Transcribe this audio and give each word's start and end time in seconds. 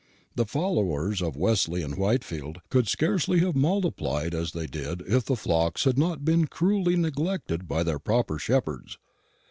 The 0.35 0.47
followers 0.47 1.21
of 1.21 1.35
Wesley 1.35 1.83
and 1.83 1.93
Whitefield 1.95 2.57
could 2.71 2.87
scarcely 2.87 3.37
have 3.41 3.55
multiplied 3.55 4.33
as 4.33 4.53
they 4.53 4.65
did 4.65 5.01
if 5.01 5.25
the 5.25 5.35
flocks 5.35 5.83
had 5.83 5.99
not 5.99 6.25
been 6.25 6.47
cruelly 6.47 6.95
neglected 6.95 7.67
by 7.67 7.83
their 7.83 7.99
proper 7.99 8.39
shepherds. 8.39 8.97